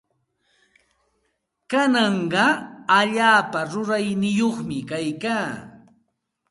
[1.69, 2.45] Kanaqa
[2.99, 5.49] allaapa rurayyuqmi kaykaa.